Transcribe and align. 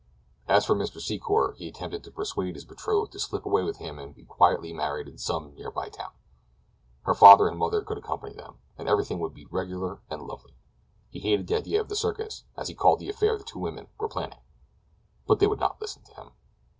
As 0.47 0.65
for 0.65 0.75
Mr. 0.75 0.99
Secor, 0.99 1.55
he 1.57 1.67
attempted 1.69 2.03
to 2.05 2.11
persuade 2.11 2.55
his 2.55 2.65
betrothed 2.65 3.11
to 3.11 3.19
slip 3.19 3.45
away 3.45 3.61
with 3.61 3.77
him 3.77 3.99
and 3.99 4.15
be 4.15 4.23
quietly 4.25 4.73
married 4.73 5.07
in 5.07 5.19
some 5.19 5.53
nearby 5.53 5.89
town. 5.89 6.09
Her 7.03 7.13
father 7.13 7.47
and 7.47 7.55
mother 7.55 7.83
could 7.83 7.99
accompany 7.99 8.33
them, 8.33 8.57
and 8.79 8.89
everything 8.89 9.19
would 9.19 9.35
be 9.35 9.45
regular 9.51 10.01
and 10.09 10.23
lovely. 10.23 10.55
He 11.11 11.19
hated 11.19 11.45
the 11.45 11.55
idea 11.57 11.79
of 11.79 11.87
"the 11.87 11.95
circus," 11.95 12.45
as 12.57 12.67
he 12.67 12.73
called 12.73 12.97
the 12.99 13.09
affair 13.11 13.37
the 13.37 13.43
two 13.43 13.59
women 13.59 13.89
were 13.99 14.09
planning. 14.09 14.39
But 15.27 15.37
they 15.37 15.45
would 15.45 15.59
not 15.59 15.79
listen 15.79 16.01
to 16.05 16.15
him. 16.15 16.31